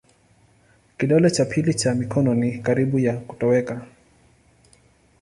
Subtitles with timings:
[0.97, 3.87] Kidole cha pili cha mikono ni karibu ya kutoweka.